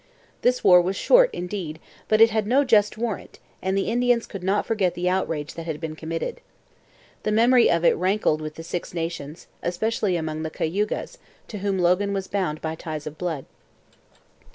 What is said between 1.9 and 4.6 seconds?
but it had no just warrant, and the Indians could